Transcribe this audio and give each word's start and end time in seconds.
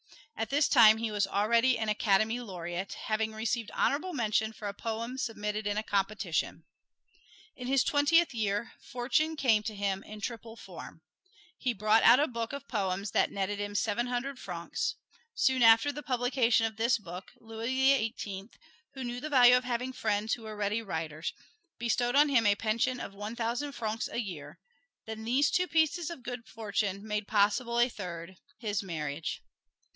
At 0.35 0.49
this 0.49 0.67
time 0.67 0.97
he 0.97 1.11
was 1.11 1.27
already 1.27 1.77
an 1.77 1.87
"Academy 1.87 2.39
Laureate," 2.39 2.93
having 3.03 3.31
received 3.35 3.69
honorable 3.75 4.13
mention 4.13 4.51
for 4.51 4.67
a 4.67 4.73
poem 4.73 5.19
submitted 5.19 5.67
in 5.67 5.77
a 5.77 5.83
competition. 5.83 6.63
In 7.55 7.67
his 7.67 7.83
twentieth 7.83 8.33
year, 8.33 8.71
fortune 8.79 9.35
came 9.35 9.61
to 9.61 9.75
him 9.75 10.01
in 10.01 10.19
triple 10.19 10.55
form: 10.55 11.03
he 11.59 11.73
brought 11.73 12.01
out 12.01 12.19
a 12.19 12.27
book 12.27 12.51
of 12.53 12.67
poems 12.67 13.11
that 13.11 13.29
netted 13.31 13.59
him 13.59 13.75
seven 13.75 14.07
hundred 14.07 14.39
francs; 14.39 14.95
soon 15.35 15.61
after 15.61 15.91
the 15.91 16.01
publication 16.01 16.65
of 16.65 16.77
this 16.77 16.97
book, 16.97 17.31
Louis 17.39 17.67
the 17.67 17.91
Eighteenth, 17.91 18.57
who 18.95 19.03
knew 19.03 19.19
the 19.19 19.29
value 19.29 19.55
of 19.55 19.65
having 19.65 19.93
friends 19.93 20.33
who 20.33 20.41
were 20.41 20.55
ready 20.55 20.81
writers, 20.81 21.31
bestowed 21.77 22.15
on 22.15 22.29
him 22.29 22.47
a 22.47 22.55
pension 22.55 22.99
of 22.99 23.13
one 23.13 23.35
thousand 23.35 23.73
francs 23.73 24.09
a 24.11 24.17
year; 24.19 24.57
then 25.05 25.23
these 25.23 25.51
two 25.51 25.67
pieces 25.67 26.09
of 26.09 26.23
good 26.23 26.47
fortune 26.47 27.07
made 27.07 27.27
possible 27.27 27.79
a 27.79 27.87
third 27.87 28.37
his 28.57 28.81
marriage. 28.81 29.43